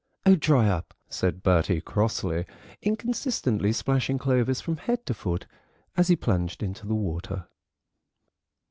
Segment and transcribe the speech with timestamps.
[0.25, 2.47] "Oh, dry up," said Bertie crossly,
[2.81, 5.45] inconsistently splashing Clovis from head to foot
[5.95, 7.45] as he plunged into the water.